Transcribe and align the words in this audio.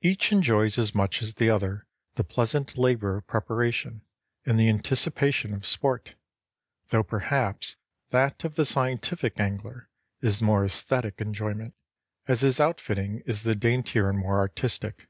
Each 0.00 0.30
enjoys 0.30 0.78
as 0.78 0.94
much 0.94 1.20
as 1.22 1.34
the 1.34 1.50
other 1.50 1.88
the 2.14 2.22
pleasant 2.22 2.78
labor 2.78 3.16
of 3.16 3.26
preparation 3.26 4.02
and 4.44 4.60
the 4.60 4.68
anticipation 4.68 5.52
of 5.52 5.66
sport, 5.66 6.14
though 6.90 7.02
perhaps 7.02 7.74
that 8.10 8.44
of 8.44 8.54
the 8.54 8.64
scientific 8.64 9.40
angler 9.40 9.88
is 10.20 10.40
more 10.40 10.64
æsthetic 10.64 11.20
enjoyment, 11.20 11.74
as 12.28 12.42
his 12.42 12.60
outfitting 12.60 13.24
is 13.26 13.42
the 13.42 13.56
daintier 13.56 14.08
and 14.08 14.20
more 14.20 14.38
artistic. 14.38 15.08